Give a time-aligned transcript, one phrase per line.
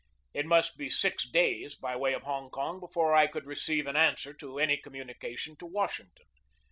[0.33, 3.95] It must be six days by way of Hong Kong before I could receive an
[3.95, 6.25] answer to any communica tion to Washington.